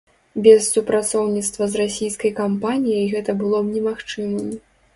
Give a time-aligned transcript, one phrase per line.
[0.45, 4.53] Без супрацоўніцтва з расійскай кампаніяй гэта было б немагчымым.